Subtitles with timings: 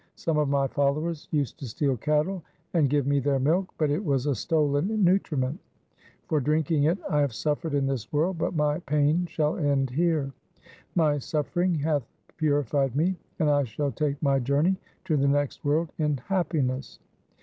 [0.15, 2.41] Some of my followers used to steal cattle,
[2.73, 5.59] and give me their milk, but it was a stolen nutriment.
[6.27, 10.31] For drinking it I have suffered in this world, but my pain shall end here.
[10.95, 14.75] My suffering hath purified me, and I shall take my journey
[15.05, 16.97] to the next world in happiness.'